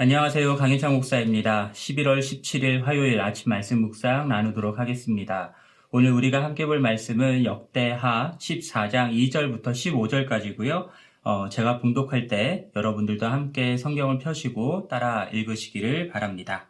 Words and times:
안녕하세요. 0.00 0.54
강희창 0.54 0.94
목사입니다. 0.94 1.72
11월 1.74 2.20
17일 2.20 2.84
화요일 2.84 3.20
아침 3.20 3.50
말씀 3.50 3.80
묵상 3.80 4.28
나누도록 4.28 4.78
하겠습니다. 4.78 5.54
오늘 5.90 6.12
우리가 6.12 6.44
함께 6.44 6.66
볼 6.66 6.78
말씀은 6.78 7.44
역대하 7.44 8.36
14장 8.38 9.10
2절부터 9.10 9.72
15절까지고요. 9.72 10.86
어, 11.24 11.48
제가 11.48 11.80
봉독할 11.80 12.28
때 12.28 12.68
여러분들도 12.76 13.26
함께 13.26 13.76
성경을 13.76 14.18
펴시고 14.18 14.86
따라 14.86 15.24
읽으시기를 15.32 16.10
바랍니다. 16.10 16.68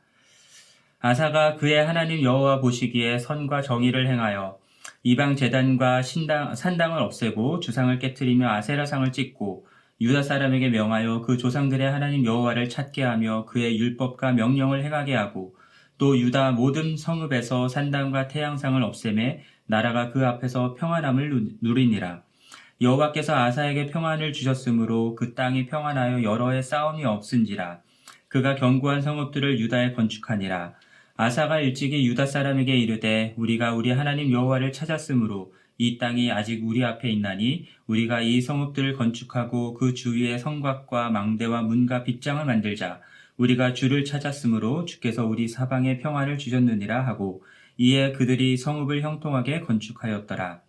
아사가 0.99 1.57
그의 1.57 1.85
하나님 1.85 2.23
여호와 2.23 2.63
보시기에 2.63 3.19
선과 3.19 3.61
정의를 3.61 4.09
행하여 4.09 4.59
이방 5.03 5.37
재단과 5.37 6.01
신당, 6.01 6.55
산당을 6.55 7.03
없애고 7.03 7.61
주상을 7.61 7.99
깨뜨리며 7.99 8.49
아세라상을 8.49 9.13
찍고 9.13 9.67
유다 10.01 10.23
사람에게 10.23 10.69
명하여 10.69 11.23
그 11.23 11.37
조상들의 11.37 11.91
하나님 11.91 12.25
여호와를 12.25 12.69
찾게 12.69 13.03
하며 13.03 13.45
그의 13.47 13.79
율법과 13.79 14.33
명령을 14.33 14.85
행하게 14.85 15.15
하고 15.15 15.57
또 15.99 16.17
유다 16.17 16.53
모든 16.53 16.97
성읍에서 16.97 17.67
산당과 17.67 18.29
태양상을 18.29 18.81
없애매 18.81 19.43
나라가 19.67 20.11
그 20.11 20.25
앞에서 20.25 20.75
평안함을 20.75 21.57
누리니라. 21.61 22.23
여호와께서 22.81 23.35
아사에게 23.35 23.87
평안을 23.87 24.33
주셨으므로 24.33 25.17
그 25.17 25.35
땅이 25.35 25.67
평안하여 25.67 26.23
여러 26.23 26.51
해 26.51 26.63
싸움이 26.63 27.05
없은지라. 27.05 27.81
그가 28.29 28.55
견고한 28.55 29.03
성읍들을 29.03 29.59
유다에 29.59 29.95
건축하니라. 29.95 30.75
아사가 31.17 31.59
일찍이 31.59 32.07
유다 32.07 32.27
사람에게 32.27 32.77
이르되 32.77 33.35
우리가 33.37 33.75
우리 33.75 33.91
하나님 33.91 34.31
여호와를 34.31 34.71
찾았으므로 34.71 35.53
이 35.81 35.97
땅이 35.97 36.33
아직 36.33 36.67
우리 36.67 36.85
앞에 36.85 37.09
있나니 37.09 37.67
우리가 37.87 38.21
이 38.21 38.41
성읍들을 38.41 38.95
건축하고 38.95 39.75
그 39.75 39.95
주위에 39.95 40.37
성곽과 40.37 41.11
망대와 41.11 41.63
문과 41.63 42.03
빗장을 42.03 42.45
만들자. 42.45 43.01
우리가 43.37 43.73
주를 43.75 44.05
찾았으므로 44.05 44.85
주께서 44.87 45.25
우리 45.25 45.47
사방에 45.47 45.99
평안을 45.99 46.37
주셨느니라 46.39 47.07
하고 47.07 47.45
이에 47.77 48.11
그들이 48.11 48.57
성읍을 48.57 49.03
형통하게 49.03 49.61
건축하였더라. 49.61 50.61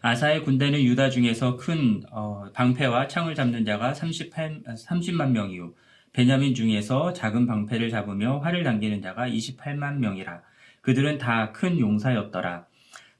아사의 0.00 0.42
군대는 0.42 0.82
유다 0.82 1.10
중에서 1.10 1.58
큰 1.58 2.02
어, 2.10 2.46
방패와 2.54 3.08
창을 3.08 3.34
잡는 3.34 3.66
자가 3.66 3.92
38, 3.92 4.62
30만 4.64 5.32
명이요. 5.32 5.74
베냐민 6.14 6.54
중에서 6.54 7.12
작은 7.12 7.46
방패를 7.46 7.90
잡으며 7.90 8.38
활을 8.38 8.64
당기는 8.64 9.02
자가 9.02 9.28
28만 9.28 9.98
명이라. 9.98 10.40
그들은 10.80 11.18
다 11.18 11.52
큰 11.52 11.78
용사였더라. 11.78 12.66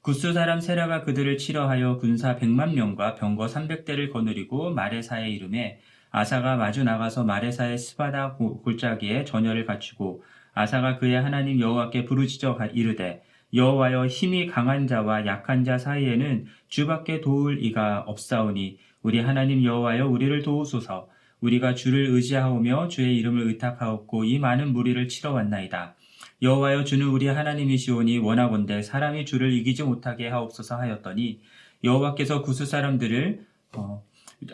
구스 0.05 0.33
사람 0.33 0.61
세라가 0.61 1.01
그들을 1.01 1.39
치러하여 1.39 1.97
군사 1.97 2.35
100만 2.35 2.75
명과 2.75 3.15
병거 3.15 3.47
300대를 3.47 4.11
거느리고 4.11 4.69
마레사에 4.69 5.31
이름에 5.31 5.79
아사가 6.11 6.57
마주 6.57 6.83
나가서 6.83 7.23
마레사의 7.23 7.79
스바다 7.79 8.33
골짜기에 8.35 9.25
전열을 9.25 9.65
갖추고 9.65 10.23
아사가 10.53 10.99
그의 10.99 11.19
하나님 11.19 11.59
여호와께 11.59 12.05
부르짖어 12.05 12.55
이르되 12.75 13.23
여호와여 13.51 14.05
힘이 14.05 14.45
강한 14.45 14.85
자와 14.85 15.25
약한 15.25 15.63
자 15.63 15.79
사이에는 15.79 16.45
주밖에 16.67 17.19
도울 17.19 17.63
이가 17.63 18.01
없사오니 18.01 18.77
우리 19.01 19.19
하나님 19.21 19.63
여호와여 19.63 20.07
우리를 20.07 20.43
도우소서 20.43 21.09
우리가 21.41 21.73
주를 21.73 22.09
의지하오며 22.11 22.89
주의 22.89 23.17
이름을 23.17 23.47
의탁하옵고 23.47 24.25
이 24.25 24.37
많은 24.37 24.71
무리를 24.71 25.07
치러 25.07 25.31
왔나이다. 25.31 25.95
여호와여 26.41 26.83
주는 26.83 27.07
우리 27.07 27.27
하나님이시오니 27.27 28.19
원하건대 28.19 28.81
사람이 28.81 29.25
주를 29.25 29.53
이기지 29.53 29.83
못하게 29.83 30.27
하옵소서 30.27 30.75
하였더니 30.75 31.41
여호와께서 31.83 32.41
구스 32.41 32.65
사람들을 32.65 33.45
어, 33.77 34.03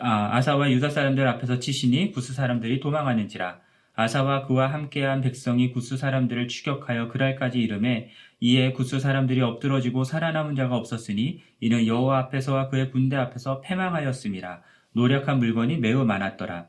아, 0.00 0.36
아사와 0.36 0.70
유다 0.70 0.90
사람들 0.90 1.26
앞에서 1.26 1.58
치시니 1.58 2.12
구스 2.12 2.32
사람들이 2.34 2.80
도망하는지라. 2.80 3.60
아사와 3.94 4.46
그와 4.46 4.68
함께한 4.72 5.20
백성이 5.20 5.70
구스 5.70 5.96
사람들을 5.96 6.48
추격하여 6.48 7.08
그랄까지 7.08 7.60
이름에 7.60 8.10
이에 8.40 8.72
구스 8.72 8.98
사람들이 8.98 9.42
엎드러지고 9.42 10.04
살아남은 10.04 10.56
자가 10.56 10.76
없었으니 10.76 11.42
이는 11.60 11.86
여호와 11.86 12.18
앞에서와 12.20 12.68
그의 12.68 12.90
군대 12.90 13.16
앞에서 13.16 13.60
패망하였음이라 13.60 14.62
노력한 14.94 15.38
물건이 15.38 15.76
매우 15.78 16.04
많았더라 16.06 16.68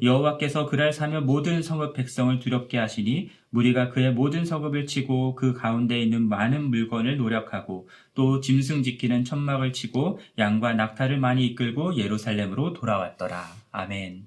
여호와께서 0.00 0.66
그날 0.66 0.92
사며 0.92 1.20
모든 1.20 1.62
성읍 1.62 1.94
백성을 1.94 2.38
두렵게 2.38 2.78
하시니 2.78 3.30
무리가 3.50 3.90
그의 3.90 4.12
모든 4.12 4.44
성읍을 4.44 4.86
치고 4.86 5.34
그 5.34 5.52
가운데 5.52 6.00
있는 6.00 6.22
많은 6.28 6.70
물건을 6.70 7.18
노력하고 7.18 7.88
또 8.14 8.40
짐승 8.40 8.82
지키는 8.82 9.24
천막을 9.24 9.72
치고 9.72 10.18
양과 10.38 10.72
낙타를 10.74 11.18
많이 11.18 11.46
이끌고 11.46 11.96
예루살렘으로 11.96 12.72
돌아왔더라. 12.72 13.44
아멘. 13.70 14.26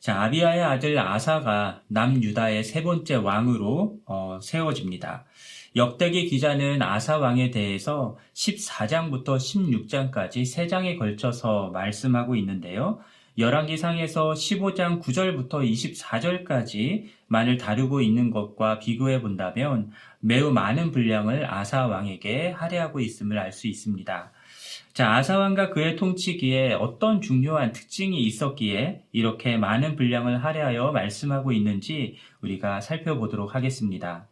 자, 0.00 0.22
아비아의 0.22 0.62
아들 0.62 0.98
아사가 0.98 1.82
남유다의 1.86 2.64
세 2.64 2.82
번째 2.82 3.14
왕으로 3.14 4.00
어, 4.04 4.38
세워집니다. 4.42 5.24
역대기 5.74 6.26
기자는 6.26 6.82
아사 6.82 7.18
왕에 7.18 7.50
대해서 7.50 8.18
14장부터 8.34 9.36
16장까지 9.36 10.42
3장에 10.42 10.98
걸쳐서 10.98 11.70
말씀하고 11.70 12.36
있는데요. 12.36 13.00
열왕기상에서 13.38 14.32
15장 14.32 15.00
9절부터 15.00 15.66
24절까지만을 17.30 17.58
다루고 17.58 18.02
있는 18.02 18.30
것과 18.30 18.78
비교해 18.78 19.22
본다면 19.22 19.90
매우 20.20 20.52
많은 20.52 20.90
분량을 20.90 21.50
아사 21.50 21.86
왕에게 21.86 22.50
할애하고 22.50 23.00
있음을 23.00 23.38
알 23.38 23.52
수 23.52 23.68
있습니다. 23.68 24.32
자, 24.92 25.14
아사 25.14 25.38
왕과 25.38 25.70
그의 25.70 25.96
통치기에 25.96 26.74
어떤 26.74 27.22
중요한 27.22 27.72
특징이 27.72 28.22
있었기에 28.22 29.04
이렇게 29.12 29.56
많은 29.56 29.96
분량을 29.96 30.44
할애하여 30.44 30.92
말씀하고 30.92 31.52
있는지 31.52 32.18
우리가 32.42 32.82
살펴보도록 32.82 33.54
하겠습니다. 33.54 34.28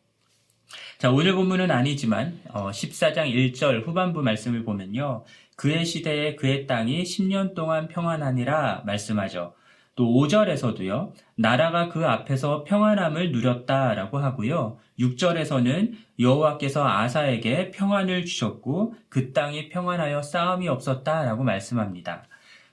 자, 0.99 1.11
오늘 1.11 1.35
본문은 1.35 1.71
아니지만 1.71 2.41
14장 2.49 3.19
어, 3.19 3.25
1절 3.25 3.87
후반부 3.87 4.23
말씀을 4.23 4.65
보면요. 4.65 5.25
그의 5.57 5.85
시대에 5.85 6.37
그의 6.37 6.67
땅이 6.67 7.03
10년 7.03 7.55
동안 7.55 7.89
평안하니라 7.89 8.83
말씀하죠. 8.87 9.55
또 9.97 10.07
5절에서도요. 10.07 11.13
나라가 11.37 11.89
그 11.89 12.07
앞에서 12.07 12.65
평안함을 12.65 13.33
누렸다라고 13.33 14.19
하고요. 14.19 14.79
6절에서는 14.99 15.93
여호와께서 16.19 16.87
아사에게 16.87 17.71
평안을 17.71 18.25
주셨고 18.25 18.95
그 19.09 19.33
땅이 19.33 19.69
평안하여 19.69 20.23
싸움이 20.23 20.69
없었다라고 20.69 21.45
말씀합니다. 21.45 22.25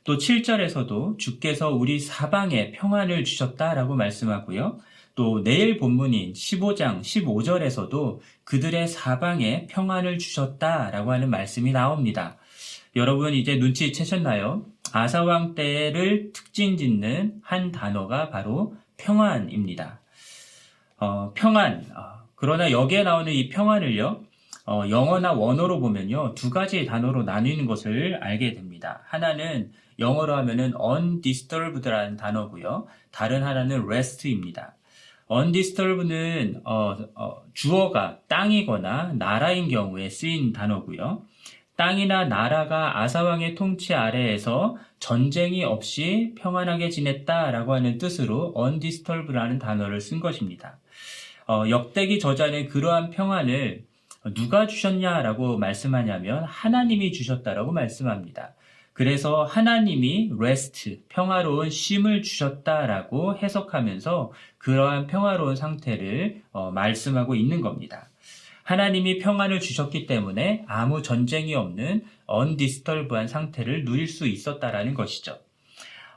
또 0.06 0.18
7절에서도 0.18 1.18
주께서 1.18 1.70
우리 1.70 2.00
사방에 2.00 2.72
평안을 2.72 3.26
주셨다라고 3.26 3.96
말씀하고요. 3.96 4.80
또 5.18 5.42
내일 5.44 5.78
본문인 5.78 6.34
15장 6.34 7.02
15절에서도 7.02 8.20
그들의 8.44 8.88
사방에 8.88 9.66
평안을 9.66 10.20
주셨다라고 10.20 11.12
하는 11.12 11.32
말씀이 11.32 11.72
나옵니다. 11.72 12.38
여러분 12.96 13.34
이제 13.34 13.56
눈치채셨나요? 13.56 14.68
아사왕 14.94 15.56
때를 15.56 16.34
특징 16.34 16.78
짓는 16.78 17.42
한 17.42 17.72
단어가 17.72 18.30
바로 18.30 18.76
평안입니다. 18.98 20.02
어, 20.98 21.34
평안. 21.34 21.84
어, 21.96 22.28
그러나 22.36 22.70
여기에 22.70 23.02
나오는 23.02 23.34
이 23.34 23.50
평안을요, 23.50 24.22
어, 24.68 24.84
영어나 24.88 25.34
원어로 25.34 25.80
보면요, 25.80 26.36
두 26.36 26.52
가지 26.52 26.86
단어로 26.86 27.24
나뉘는 27.24 27.66
것을 27.66 28.20
알게 28.22 28.54
됩니다. 28.54 29.02
하나는 29.06 29.72
영어로 29.98 30.36
하면은 30.36 30.74
undisturbed라는 30.80 32.18
단어고요. 32.18 32.86
다른 33.10 33.42
하나는 33.42 33.84
rest입니다. 33.88 34.76
Undisturbed는 35.30 36.62
어, 36.64 36.98
어, 37.16 37.44
주어가 37.54 38.20
땅이거나 38.28 39.14
나라인 39.18 39.68
경우에 39.70 40.10
쓰인 40.10 40.54
단어고요. 40.54 41.24
땅이나 41.76 42.26
나라가 42.26 43.02
아사왕의 43.02 43.56
통치 43.56 43.94
아래에서 43.94 44.78
전쟁이 45.00 45.64
없이 45.64 46.34
평안하게 46.38 46.90
지냈다라고 46.90 47.74
하는 47.74 47.98
뜻으로 47.98 48.54
undisturbed라는 48.58 49.60
단어를 49.60 50.02
쓴 50.02 50.20
것입니다. 50.20 50.80
어, 51.48 51.66
역대기 51.70 52.20
저자는 52.20 52.68
그러한 52.68 53.12
평안을 53.12 53.86
누가 54.34 54.68
주셨냐라고 54.68 55.58
말씀하냐면 55.58 56.44
하나님이 56.44 57.12
주셨다라고 57.12 57.72
말씀합니다. 57.72 58.56
그래서 58.98 59.44
하나님이 59.44 60.32
rest, 60.40 61.04
평화로운 61.08 61.70
쉼을 61.70 62.24
주셨다라고 62.24 63.38
해석하면서 63.38 64.32
그러한 64.58 65.06
평화로운 65.06 65.56
상태를 65.56 66.42
어, 66.52 66.72
말씀하고 66.72 67.36
있는 67.36 67.62
겁니다. 67.62 68.10
하나님이 68.64 69.20
평안을 69.20 69.60
주셨기 69.60 70.08
때문에 70.08 70.66
아무 70.68 71.04
전쟁이 71.04 71.54
없는 71.54 72.06
언디스털브한 72.26 73.28
상태를 73.28 73.86
누릴 73.86 74.08
수 74.08 74.26
있었다라는 74.26 74.96
것이죠. 74.96 75.38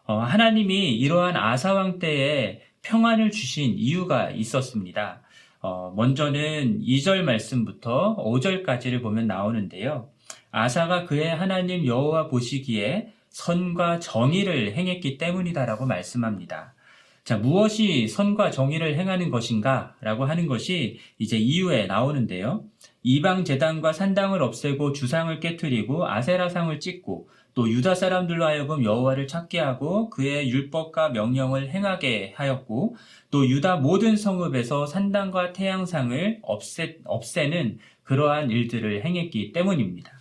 어, 0.06 0.16
하나님이 0.16 0.94
이러한 0.96 1.36
아사왕 1.36 1.98
때에 1.98 2.62
평안을 2.80 3.30
주신 3.30 3.74
이유가 3.76 4.30
있었습니다. 4.30 5.20
어, 5.60 5.92
먼저는 5.94 6.80
2절 6.80 7.24
말씀부터 7.24 8.16
5절까지를 8.16 9.02
보면 9.02 9.26
나오는데요. 9.26 10.08
아사가 10.50 11.04
그의 11.04 11.34
하나님 11.34 11.86
여호와 11.86 12.28
보시기에 12.28 13.12
선과 13.28 14.00
정의를 14.00 14.74
행했기 14.74 15.18
때문이다라고 15.18 15.86
말씀합니다. 15.86 16.74
자, 17.22 17.36
무엇이 17.36 18.08
선과 18.08 18.50
정의를 18.50 18.96
행하는 18.96 19.30
것인가? 19.30 19.94
라고 20.00 20.24
하는 20.24 20.46
것이 20.46 20.98
이제 21.18 21.36
이후에 21.36 21.86
나오는데요. 21.86 22.64
이방 23.02 23.44
재단과 23.44 23.92
산당을 23.92 24.42
없애고 24.42 24.92
주상을 24.92 25.38
깨뜨리고 25.38 26.08
아세라상을 26.08 26.80
찍고 26.80 27.28
또 27.54 27.68
유다 27.68 27.94
사람들로 27.94 28.44
하여금 28.44 28.84
여호와를 28.84 29.26
찾게 29.26 29.58
하고 29.58 30.08
그의 30.10 30.50
율법과 30.50 31.10
명령을 31.10 31.70
행하게 31.70 32.32
하였고 32.36 32.96
또 33.30 33.46
유다 33.46 33.76
모든 33.76 34.16
성읍에서 34.16 34.86
산당과 34.86 35.52
태양상을 35.52 36.40
없애, 36.42 36.98
없애는 37.04 37.78
그러한 38.02 38.50
일들을 38.50 39.04
행했기 39.04 39.52
때문입니다. 39.52 40.19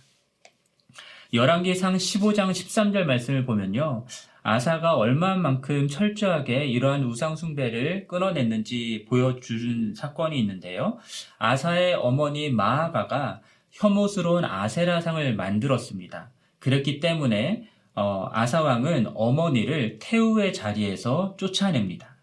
열왕기상 1.32 1.94
15장 1.94 2.50
13절 2.50 3.04
말씀을 3.04 3.44
보면요. 3.44 4.04
아사가 4.42 4.96
얼마만큼 4.96 5.86
철저하게 5.88 6.66
이러한 6.66 7.04
우상 7.04 7.36
숭배를 7.36 8.08
끊어냈는지 8.08 9.06
보여준 9.08 9.94
사건이 9.94 10.38
있는데요. 10.40 10.98
아사의 11.38 11.94
어머니 11.94 12.50
마아가가 12.50 13.40
혐오스러운 13.70 14.44
아세라상을 14.44 15.36
만들었습니다. 15.36 16.30
그렇기 16.58 17.00
때문에 17.00 17.68
어, 17.94 18.28
아사왕은 18.32 19.12
어머니를 19.14 19.98
태우의 20.00 20.52
자리에서 20.52 21.36
쫓아냅니다. 21.36 22.16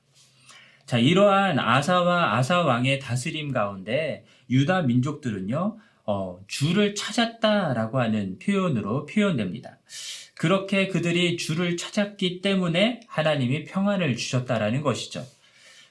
자, 0.85 0.97
이러한 0.97 1.59
아사와 1.59 2.37
아사왕의 2.37 2.99
다스림 2.99 3.51
가운데 3.51 4.25
유다 4.49 4.83
민족들은요, 4.83 5.77
어, 6.07 6.39
주를 6.47 6.95
찾았다라고 6.95 7.99
하는 7.99 8.39
표현으로 8.39 9.05
표현됩니다. 9.05 9.77
그렇게 10.35 10.87
그들이 10.87 11.35
주를 11.35 11.75
찾았기 11.75 12.41
때문에 12.41 13.01
하나님이 13.07 13.65
평안을 13.65 14.15
주셨다라는 14.15 14.81
것이죠. 14.81 15.25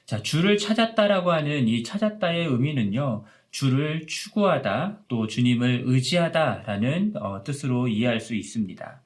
자, 0.05 0.23
주를 0.23 0.57
찾았다라고 0.57 1.31
하는 1.31 1.67
이 1.67 1.83
찾았다의 1.83 2.47
의미는요, 2.47 3.25
주를 3.51 4.07
추구하다, 4.07 5.01
또 5.07 5.27
주님을 5.27 5.83
의지하다라는 5.85 7.13
어, 7.17 7.43
뜻으로 7.43 7.87
이해할 7.87 8.19
수 8.19 8.33
있습니다. 8.33 9.01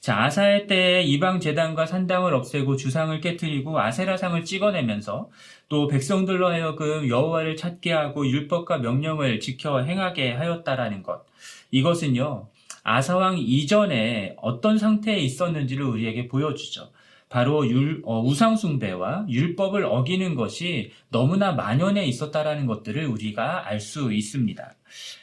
자, 0.00 0.24
아사의 0.24 0.68
때에 0.68 1.02
이방 1.02 1.40
재단과 1.40 1.84
산당을 1.84 2.32
없애고 2.32 2.76
주상을 2.76 3.20
깨뜨리고 3.20 3.80
아세라상을 3.80 4.44
찍어내면서 4.44 5.28
또 5.68 5.88
백성들로 5.88 6.48
하여금 6.48 7.08
여호와를 7.08 7.56
찾게 7.56 7.92
하고 7.92 8.26
율법과 8.26 8.78
명령을 8.78 9.40
지켜 9.40 9.82
행하게 9.82 10.32
하였다라는 10.32 11.02
것. 11.02 11.26
이것은요. 11.72 12.48
아사왕 12.84 13.38
이전에 13.38 14.36
어떤 14.38 14.78
상태에 14.78 15.18
있었는지를 15.18 15.84
우리에게 15.84 16.28
보여주죠. 16.28 16.90
바로 17.28 17.66
율, 17.68 18.02
어, 18.04 18.20
우상숭배와 18.22 19.26
율법을 19.28 19.84
어기는 19.84 20.34
것이 20.34 20.92
너무나 21.10 21.52
만연해 21.52 22.06
있었다라는 22.06 22.66
것들을 22.66 23.06
우리가 23.06 23.68
알 23.68 23.80
수 23.80 24.12
있습니다. 24.12 24.74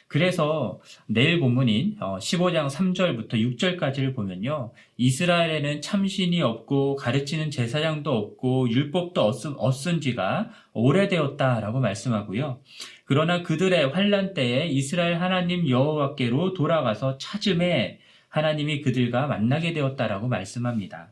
그래서 0.08 0.80
내일 1.06 1.40
본문인 1.40 1.96
15장 1.98 2.64
어, 2.64 2.68
3절부터 2.68 3.32
6절까지를 3.34 4.14
보면요. 4.14 4.72
이스라엘에는 4.96 5.82
참신이 5.82 6.40
없고 6.42 6.96
가르치는 6.96 7.50
제사장도 7.50 8.10
없고 8.10 8.70
율법도 8.70 9.20
없은 9.58 10.00
지가 10.00 10.50
오래되었다라고 10.72 11.80
말씀하고요. 11.80 12.60
그러나 13.04 13.42
그들의 13.42 13.88
환란 13.88 14.34
때에 14.34 14.66
이스라엘 14.68 15.20
하나님 15.20 15.68
여호와께로 15.68 16.54
돌아가서 16.54 17.18
찾음에 17.18 17.98
하나님이 18.28 18.82
그들과 18.82 19.26
만나게 19.26 19.72
되었다라고 19.72 20.28
말씀합니다. 20.28 21.10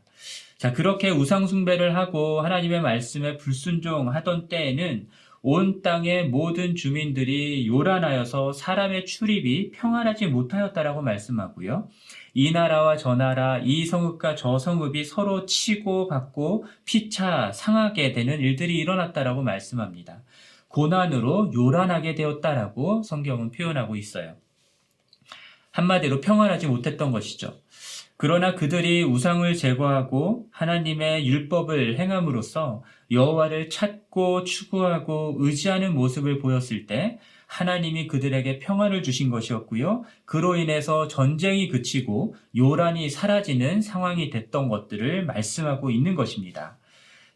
자, 0.65 0.73
그렇게 0.73 1.11
우상숭배를 1.11 1.95
하고 1.95 2.41
하나님의 2.41 2.81
말씀에 2.81 3.37
불순종하던 3.37 4.47
때에는 4.47 5.07
온 5.43 5.83
땅의 5.83 6.29
모든 6.29 6.73
주민들이 6.73 7.67
요란하여서 7.67 8.53
사람의 8.53 9.05
출입이 9.05 9.69
평안하지 9.73 10.25
못하였다라고 10.25 11.03
말씀하고요. 11.03 11.87
이 12.33 12.51
나라와 12.51 12.97
저 12.97 13.13
나라, 13.13 13.59
이 13.59 13.85
성읍과 13.85 14.33
저 14.33 14.57
성읍이 14.57 15.03
서로 15.03 15.45
치고 15.45 16.07
받고 16.07 16.65
피차 16.85 17.51
상하게 17.51 18.13
되는 18.13 18.39
일들이 18.39 18.79
일어났다라고 18.79 19.43
말씀합니다. 19.43 20.23
고난으로 20.69 21.51
요란하게 21.53 22.15
되었다라고 22.15 23.03
성경은 23.03 23.51
표현하고 23.51 23.97
있어요. 23.97 24.33
한마디로 25.69 26.21
평안하지 26.21 26.65
못했던 26.65 27.11
것이죠. 27.11 27.53
그러나 28.17 28.55
그들이 28.55 29.03
우상을 29.03 29.53
제거하고 29.55 30.47
하나님의 30.51 31.27
율법을 31.27 31.97
행함으로써 31.99 32.83
여호와를 33.11 33.69
찾고 33.69 34.45
추구하고 34.45 35.35
의지하는 35.39 35.93
모습을 35.93 36.39
보였을 36.39 36.85
때 36.85 37.19
하나님이 37.47 38.07
그들에게 38.07 38.59
평안을 38.59 39.03
주신 39.03 39.29
것이었고요. 39.29 40.03
그로 40.25 40.55
인해서 40.55 41.07
전쟁이 41.07 41.67
그치고 41.67 42.35
요란이 42.55 43.09
사라지는 43.09 43.81
상황이 43.81 44.29
됐던 44.29 44.69
것들을 44.69 45.25
말씀하고 45.25 45.91
있는 45.91 46.15
것입니다. 46.15 46.77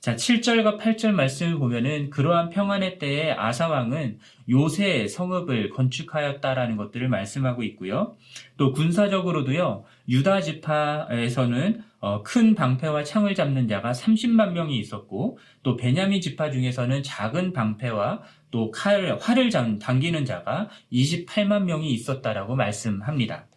자, 0.02 0.16
7절과 0.16 0.80
8절 0.80 1.12
말씀을 1.12 1.58
보면은 1.60 2.10
그러한 2.10 2.52
평안의 2.52 3.00
때에 3.00 3.34
아사왕은 3.34 4.20
요새 4.50 5.08
성읍을 5.10 5.72
건축하였다라는 5.72 6.78
것들을 6.78 7.10
말씀하고 7.10 7.64
있고요. 7.64 8.16
또 8.56 8.72
군사적으로도요, 8.72 9.84
유다 10.08 10.40
지파에서는 10.40 11.84
어, 12.00 12.24
큰 12.24 12.56
방패와 12.56 13.04
창을 13.04 13.36
잡는 13.36 13.68
자가 13.68 13.92
30만 13.92 14.54
명이 14.54 14.80
있었고, 14.80 15.38
또 15.64 15.76
베냐민 15.76 16.22
지파 16.22 16.50
중에서는 16.52 17.04
작은 17.04 17.52
방패와 17.52 18.22
또 18.52 18.72
칼, 18.72 19.18
활을 19.20 19.50
당기는 19.50 20.24
자가 20.24 20.70
28만 20.94 21.64
명이 21.64 21.92
있었다라고 21.92 22.56
말씀합니다. 22.56 23.49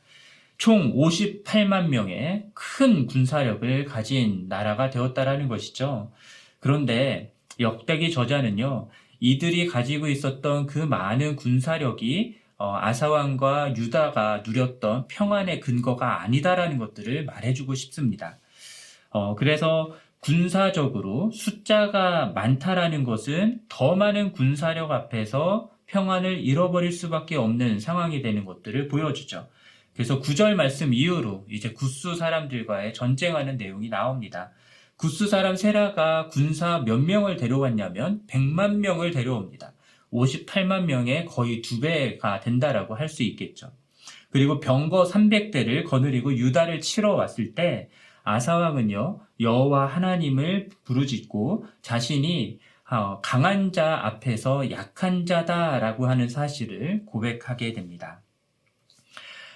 총 0.62 0.94
58만 0.94 1.88
명의 1.88 2.44
큰 2.54 3.08
군사력을 3.08 3.84
가진 3.84 4.46
나라가 4.48 4.90
되었다라는 4.90 5.48
것이죠. 5.48 6.12
그런데 6.60 7.34
역대기 7.58 8.12
저자는요, 8.12 8.88
이들이 9.18 9.66
가지고 9.66 10.06
있었던 10.06 10.66
그 10.66 10.78
많은 10.78 11.34
군사력이 11.34 12.36
어, 12.58 12.76
아사왕과 12.76 13.74
유다가 13.74 14.44
누렸던 14.46 15.08
평안의 15.08 15.58
근거가 15.58 16.22
아니다라는 16.22 16.78
것들을 16.78 17.24
말해주고 17.24 17.74
싶습니다. 17.74 18.38
어, 19.10 19.34
그래서 19.34 19.92
군사적으로 20.20 21.32
숫자가 21.32 22.26
많다라는 22.36 23.02
것은 23.02 23.62
더 23.68 23.96
많은 23.96 24.30
군사력 24.30 24.92
앞에서 24.92 25.72
평안을 25.86 26.38
잃어버릴 26.38 26.92
수밖에 26.92 27.34
없는 27.34 27.80
상황이 27.80 28.22
되는 28.22 28.44
것들을 28.44 28.86
보여주죠. 28.86 29.48
그래서 29.94 30.20
구절 30.20 30.54
말씀 30.56 30.94
이후로 30.94 31.46
이제 31.50 31.72
구스 31.72 32.14
사람들과의 32.14 32.94
전쟁하는 32.94 33.56
내용이 33.56 33.88
나옵니다. 33.88 34.52
구스 34.96 35.26
사람 35.26 35.56
세라가 35.56 36.28
군사 36.28 36.78
몇 36.78 36.98
명을 36.98 37.36
데려왔냐면 37.36 38.22
100만 38.28 38.76
명을 38.76 39.10
데려옵니다. 39.10 39.72
58만 40.12 40.84
명의 40.84 41.24
거의 41.26 41.62
두 41.62 41.80
배가 41.80 42.40
된다라고 42.40 42.94
할 42.94 43.08
수 43.08 43.22
있겠죠. 43.22 43.72
그리고 44.30 44.60
병거 44.60 45.04
300대를 45.04 45.84
거느리고 45.84 46.34
유다를 46.34 46.80
치러 46.80 47.14
왔을 47.14 47.54
때 47.54 47.90
아사왕은요 48.24 49.20
여호와 49.40 49.86
하나님을 49.86 50.70
부르짖고 50.84 51.66
자신이 51.82 52.60
어, 52.90 53.20
강한 53.22 53.72
자 53.72 54.00
앞에서 54.04 54.70
약한 54.70 55.26
자다라고 55.26 56.06
하는 56.06 56.28
사실을 56.28 57.04
고백하게 57.06 57.72
됩니다. 57.72 58.22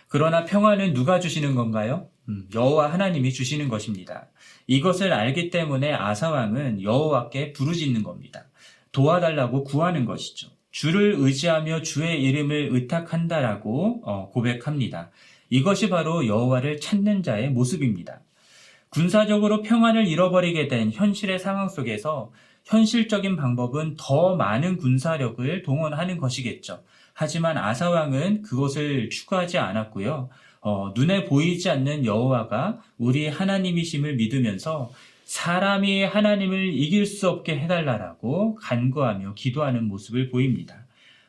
그러나 0.08 0.44
평화는 0.44 0.94
누가 0.94 1.20
주시는 1.20 1.54
건가요? 1.54 2.08
음, 2.28 2.48
여호와 2.54 2.92
하나님이 2.92 3.32
주시는 3.32 3.68
것입니다. 3.68 4.28
이것을 4.66 5.12
알기 5.12 5.50
때문에 5.50 5.92
아사왕은 5.92 6.82
여호와께 6.82 7.52
부르짖는 7.52 8.02
겁니다. 8.02 8.46
도와달라고 8.92 9.64
구하는 9.64 10.04
것이죠. 10.04 10.48
주를 10.70 11.14
의지하며 11.18 11.82
주의 11.82 12.22
이름을 12.22 12.68
의탁한다라고 12.72 14.02
어, 14.04 14.30
고백합니다. 14.30 15.10
이것이 15.48 15.88
바로 15.88 16.26
여호와를 16.26 16.80
찾는 16.80 17.22
자의 17.22 17.48
모습입니다. 17.50 18.20
군사적으로 18.88 19.62
평안을 19.62 20.06
잃어버리게 20.06 20.68
된 20.68 20.90
현실의 20.90 21.38
상황 21.38 21.68
속에서 21.68 22.32
현실적인 22.64 23.36
방법은 23.36 23.96
더 23.98 24.36
많은 24.36 24.76
군사력을 24.76 25.62
동원하는 25.62 26.18
것이겠죠. 26.18 26.82
하지만 27.18 27.56
아사왕은 27.56 28.42
그것을 28.42 29.08
추구하지 29.08 29.56
않았고요. 29.56 30.28
어, 30.60 30.92
눈에 30.94 31.24
보이지 31.24 31.70
않는 31.70 32.04
여호와가 32.04 32.82
우리 32.98 33.26
하나님이심을 33.26 34.16
믿으면서 34.16 34.90
사람이 35.24 36.04
하나님을 36.04 36.74
이길 36.74 37.06
수 37.06 37.30
없게 37.30 37.58
해달라라고 37.58 38.56
간구하며 38.56 39.32
기도하는 39.32 39.84
모습을 39.84 40.28
보입니다. 40.28 40.84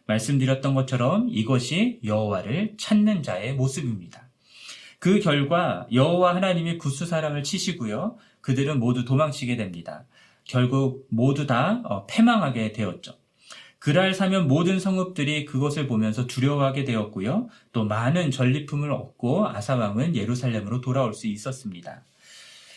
말씀드렸던 0.07 0.75
것처럼 0.75 1.29
이것이 1.29 2.01
여호와를 2.03 2.73
찾는 2.77 3.23
자의 3.23 3.53
모습입니다. 3.53 4.27
그 4.99 5.21
결과 5.21 5.87
여호와 5.93 6.35
하나님이 6.35 6.79
구스 6.79 7.05
사람을 7.05 7.43
치시고요. 7.43 8.17
그들은 8.41 8.81
모두 8.81 9.05
도망치게 9.05 9.55
됩니다. 9.55 10.03
결국 10.43 11.07
모두 11.09 11.47
다 11.47 11.81
어, 11.85 12.05
패망하게 12.07 12.73
되었죠. 12.73 13.15
그랄 13.79 14.13
사면 14.13 14.47
모든 14.47 14.79
성읍들이 14.79 15.45
그것을 15.45 15.87
보면서 15.87 16.25
두려워하게 16.27 16.83
되었고요. 16.83 17.49
또 17.71 17.85
많은 17.85 18.31
전리품을 18.31 18.91
얻고 18.91 19.47
아사왕은 19.49 20.15
예루살렘으로 20.15 20.81
돌아올 20.81 21.13
수 21.13 21.27
있었습니다. 21.27 22.03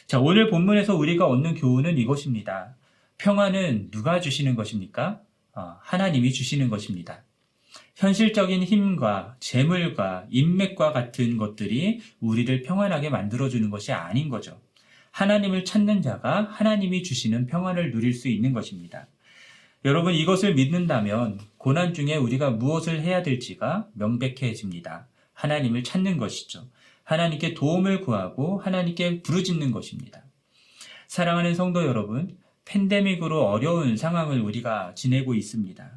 자, 0.07 0.21
오늘 0.21 0.50
본문에서 0.50 0.97
우리가 0.97 1.26
얻는 1.26 1.54
교훈은 1.54 1.97
이것입니다. 1.99 2.75
평화는 3.19 3.90
누가 3.90 4.21
주시는 4.21 4.57
것입니까? 4.57 5.21
어, 5.54 5.76
하나님이 5.80 6.33
주시는 6.33 6.69
것입니다. 6.69 7.23
현실적인 7.97 8.62
힘과 8.62 9.37
재물과 9.40 10.26
인맥과 10.30 10.92
같은 10.92 11.37
것들이 11.37 12.00
우리를 12.21 12.62
평안하게 12.62 13.11
만들어주는 13.11 13.69
것이 13.71 13.92
아닌 13.92 14.28
거죠. 14.28 14.61
하나님을 15.11 15.64
찾는 15.64 16.02
자가 16.02 16.49
하나님이 16.50 17.02
주시는 17.02 17.47
평안을 17.47 17.90
누릴 17.90 18.14
수 18.14 18.28
있는 18.28 18.52
것입니다. 18.52 19.07
여러분 19.87 20.12
이것을 20.12 20.54
믿는다면 20.56 21.40
고난 21.56 21.94
중에 21.94 22.16
우리가 22.16 22.50
무엇을 22.50 23.00
해야 23.00 23.22
될지가 23.22 23.88
명백해집니다. 23.94 25.06
하나님을 25.32 25.84
찾는 25.84 26.18
것이죠. 26.18 26.66
하나님께 27.02 27.54
도움을 27.54 28.02
구하고 28.02 28.58
하나님께 28.58 29.22
부르짖는 29.22 29.70
것입니다. 29.72 30.22
사랑하는 31.06 31.54
성도 31.54 31.87
여러분, 31.87 32.37
팬데믹으로 32.66 33.46
어려운 33.46 33.96
상황을 33.96 34.42
우리가 34.42 34.92
지내고 34.94 35.34
있습니다. 35.34 35.90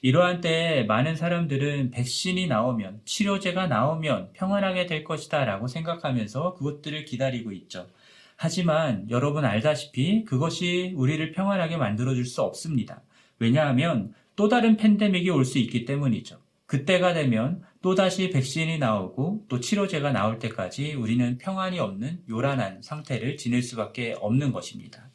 이러한 0.00 0.40
때에 0.40 0.84
많은 0.84 1.14
사람들은 1.14 1.90
백신이 1.90 2.46
나오면, 2.46 3.02
치료제가 3.04 3.66
나오면 3.66 4.32
평안하게 4.32 4.86
될 4.86 5.04
것이다 5.04 5.44
라고 5.44 5.68
생각하면서 5.68 6.54
그것들을 6.54 7.04
기다리고 7.04 7.52
있죠. 7.52 7.88
하지만 8.36 9.06
여러분 9.10 9.44
알다시피 9.44 10.24
그것이 10.24 10.94
우리를 10.96 11.32
평안하게 11.32 11.76
만들어줄 11.76 12.24
수 12.24 12.40
없습니다. 12.42 13.02
왜냐하면 13.38 14.12
또 14.36 14.48
다른 14.48 14.76
팬데믹이 14.76 15.30
올 15.30 15.44
수 15.44 15.58
있기 15.58 15.84
때문이죠. 15.84 16.38
그때가 16.66 17.14
되면 17.14 17.62
또다시 17.80 18.30
백신이 18.30 18.78
나오고 18.78 19.46
또 19.48 19.60
치료제가 19.60 20.12
나올 20.12 20.38
때까지 20.38 20.94
우리는 20.94 21.38
평안이 21.38 21.78
없는 21.78 22.20
요란한 22.28 22.82
상태를 22.82 23.36
지낼 23.36 23.62
수밖에 23.62 24.14
없는 24.20 24.52
것입니다. 24.52 25.08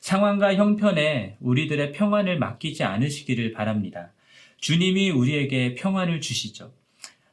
상황과 0.00 0.54
형편에 0.54 1.36
우리들의 1.40 1.92
평안을 1.92 2.38
맡기지 2.38 2.84
않으시기를 2.84 3.52
바랍니다. 3.52 4.12
주님이 4.58 5.10
우리에게 5.10 5.74
평안을 5.74 6.20
주시죠. 6.20 6.72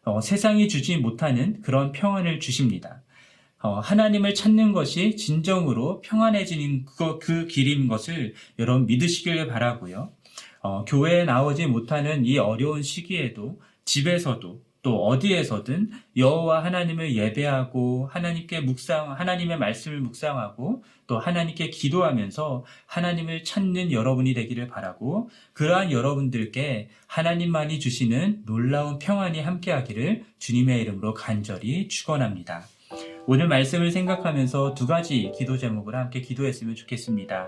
어, 0.03 0.21
세상이 0.21 0.67
주지 0.67 0.97
못하는 0.97 1.61
그런 1.61 1.91
평안을 1.91 2.39
주십니다. 2.39 3.01
어, 3.61 3.79
하나님을 3.79 4.35
찾는 4.35 4.71
것이 4.71 5.15
진정으로 5.17 6.01
평안해지는 6.01 6.85
그, 6.85 7.19
그 7.19 7.45
길인 7.47 7.87
것을 7.87 8.33
여러분 8.57 8.85
믿으시길 8.85 9.47
바라고요. 9.47 10.13
어, 10.61 10.85
교회에 10.85 11.25
나오지 11.25 11.67
못하는 11.67 12.25
이 12.25 12.37
어려운 12.37 12.81
시기에도 12.81 13.61
집에서도 13.85 14.61
또 14.81 15.05
어디에서든 15.07 15.91
여호와 16.15 16.63
하나님을 16.63 17.13
예배하고 17.15 18.07
하나님께 18.11 18.61
묵상 18.61 19.11
하나님의 19.11 19.57
말씀을 19.57 19.99
묵상하고 19.99 20.83
또 21.05 21.19
하나님께 21.19 21.69
기도하면서 21.69 22.63
하나님을 22.85 23.43
찾는 23.43 23.91
여러분이 23.91 24.33
되기를 24.33 24.67
바라고 24.67 25.29
그러한 25.51 25.91
여러분들께 25.91 26.89
하나님만이 27.07 27.79
주시는 27.79 28.43
놀라운 28.45 28.99
평안이 28.99 29.41
함께하기를 29.41 30.23
주님의 30.39 30.81
이름으로 30.81 31.13
간절히 31.13 31.89
축원합니다. 31.89 32.63
오늘 33.27 33.47
말씀을 33.47 33.91
생각하면서 33.91 34.73
두 34.73 34.87
가지 34.87 35.31
기도 35.37 35.57
제목을 35.57 35.95
함께 35.95 36.21
기도했으면 36.21 36.75
좋겠습니다. 36.75 37.47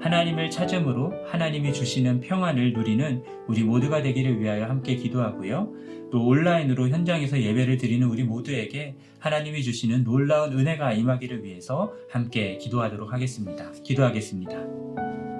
하나님을 0.00 0.50
찾음으로 0.50 1.14
하나님이 1.26 1.72
주시는 1.72 2.20
평안을 2.20 2.72
누리는 2.72 3.22
우리 3.48 3.62
모두가 3.62 4.02
되기를 4.02 4.40
위하여 4.40 4.66
함께 4.66 4.96
기도하고요. 4.96 5.72
또 6.10 6.26
온라인으로 6.26 6.88
현장에서 6.90 7.40
예배를 7.40 7.78
드리는 7.78 8.06
우리 8.06 8.22
모두에게 8.22 8.96
하나님이 9.18 9.62
주시는 9.62 10.04
놀라운 10.04 10.52
은혜가 10.58 10.92
임하기를 10.92 11.44
위해서 11.44 11.94
함께 12.10 12.58
기도하도록 12.58 13.12
하겠습니다. 13.12 13.72
기도하겠습니다. 13.82 15.31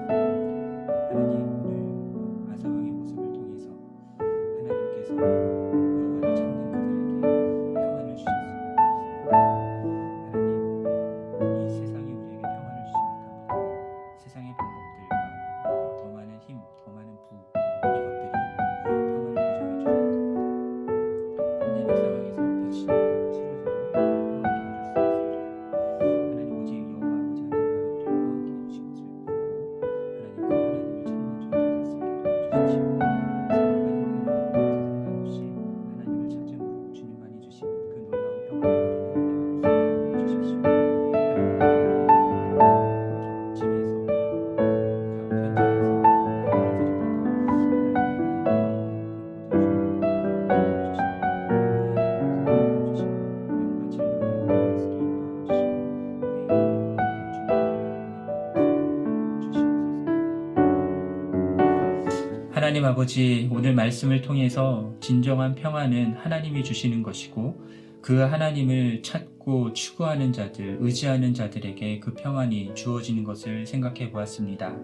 아버지, 62.93 63.49
오늘 63.51 63.73
말씀을 63.73 64.21
통해서 64.21 64.93
진정한 64.99 65.55
평안은 65.55 66.13
하나님이 66.13 66.63
주시는 66.63 67.01
것이고, 67.01 67.59
그 68.03 68.19
하나님을 68.19 69.01
찾고 69.01 69.73
추구하는 69.73 70.31
자들, 70.31 70.77
의지하는 70.79 71.33
자들에게 71.33 71.99
그 71.99 72.13
평안이 72.13 72.75
주어지는 72.75 73.23
것을 73.23 73.65
생각해 73.65 74.11
보았습니다. 74.11 74.77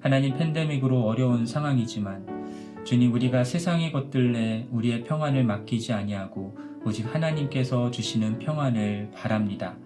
하나님 0.00 0.36
팬데믹으로 0.36 1.04
어려운 1.04 1.46
상황이지만, 1.46 2.82
주님 2.82 3.12
우리가 3.12 3.44
세상의 3.44 3.92
것들에 3.92 4.66
우리의 4.72 5.04
평안을 5.04 5.44
맡기지 5.44 5.92
아니하고 5.92 6.58
오직 6.84 7.06
하나님께서 7.06 7.92
주시는 7.92 8.40
평안을 8.40 9.12
바랍니다. 9.14 9.76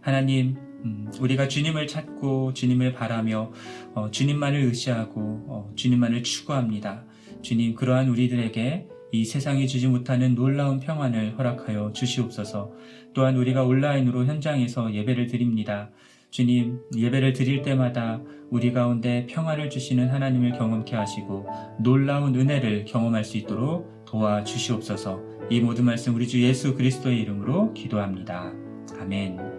하나님 0.00 0.54
음, 0.84 1.10
우리가 1.18 1.48
주님을 1.48 1.88
찾고 1.88 2.54
주님을 2.54 2.92
바라며 2.92 3.50
어, 3.94 4.12
주님만을 4.12 4.60
의지하고 4.60 5.44
어, 5.48 5.72
주님만을 5.74 6.22
추구합니다. 6.22 7.02
주님 7.46 7.76
그러한 7.76 8.08
우리들에게 8.08 8.88
이 9.12 9.24
세상이 9.24 9.68
주지 9.68 9.86
못하는 9.86 10.34
놀라운 10.34 10.80
평안을 10.80 11.38
허락하여 11.38 11.92
주시옵소서. 11.92 12.72
또한 13.14 13.36
우리가 13.36 13.62
온라인으로 13.62 14.24
현장에서 14.24 14.92
예배를 14.92 15.28
드립니다. 15.28 15.90
주님, 16.30 16.80
예배를 16.96 17.34
드릴 17.34 17.62
때마다 17.62 18.20
우리 18.50 18.72
가운데 18.72 19.28
평안을 19.30 19.70
주시는 19.70 20.08
하나님을 20.08 20.58
경험케 20.58 20.96
하시고 20.96 21.46
놀라운 21.78 22.34
은혜를 22.34 22.84
경험할 22.84 23.22
수 23.22 23.36
있도록 23.36 24.04
도와 24.06 24.42
주시옵소서. 24.42 25.20
이 25.48 25.60
모든 25.60 25.84
말씀 25.84 26.16
우리 26.16 26.26
주 26.26 26.42
예수 26.42 26.74
그리스도의 26.74 27.20
이름으로 27.20 27.74
기도합니다. 27.74 28.52
아멘. 28.98 29.55